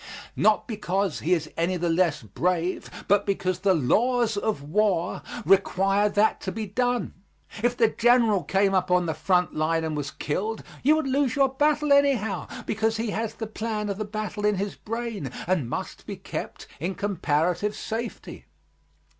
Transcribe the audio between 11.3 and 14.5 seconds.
your battle anyhow, because he has the plan of the battle